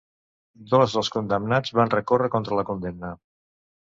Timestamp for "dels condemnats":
0.95-1.75